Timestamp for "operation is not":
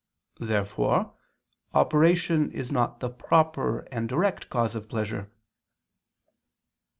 1.75-3.01